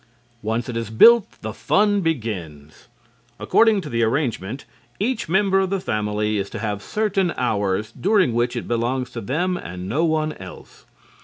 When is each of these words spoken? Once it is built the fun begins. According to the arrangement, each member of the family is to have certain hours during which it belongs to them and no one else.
Once 0.41 0.67
it 0.67 0.75
is 0.75 0.89
built 0.89 1.27
the 1.41 1.53
fun 1.53 2.01
begins. 2.01 2.87
According 3.39 3.81
to 3.81 3.89
the 3.91 4.01
arrangement, 4.01 4.65
each 4.99 5.29
member 5.29 5.59
of 5.59 5.69
the 5.69 5.79
family 5.79 6.39
is 6.39 6.49
to 6.49 6.57
have 6.57 6.81
certain 6.81 7.35
hours 7.37 7.91
during 7.91 8.33
which 8.33 8.55
it 8.55 8.67
belongs 8.67 9.11
to 9.11 9.21
them 9.21 9.55
and 9.57 9.87
no 9.87 10.03
one 10.03 10.33
else. 10.33 10.87